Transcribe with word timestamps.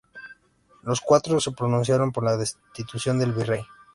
Los 0.81 0.99
cuatro 0.99 1.39
se 1.39 1.51
pronunciaron 1.51 2.11
por 2.11 2.23
la 2.23 2.35
destitución 2.35 3.19
del 3.19 3.33
virrey. 3.33 3.63